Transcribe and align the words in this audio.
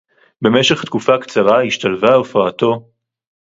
בְּמֶשֶׁךְ 0.41 0.85
תְּקוּפָה 0.85 1.17
קְצָרָה 1.21 1.63
הִשְׁתַּלְּבָה 1.63 2.13
הוֹפָעָתוֹ 2.13 2.89